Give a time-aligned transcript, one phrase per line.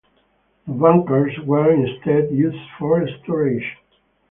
[0.65, 3.77] The bunkers were instead used for storage.